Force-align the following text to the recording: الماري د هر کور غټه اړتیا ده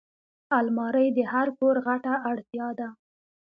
الماري 0.57 1.07
د 1.17 1.19
هر 1.31 1.47
کور 1.59 1.75
غټه 1.85 2.13
اړتیا 2.31 2.67
ده 2.79 2.87